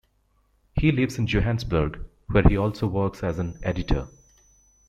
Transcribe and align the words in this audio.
He 0.73 0.91
lives 0.91 1.19
in 1.19 1.27
Johannesburg 1.27 2.03
where 2.31 2.41
he 2.49 2.57
also 2.57 2.87
works 2.87 3.21
as 3.21 3.37
an 3.37 3.59
editor. 3.61 4.07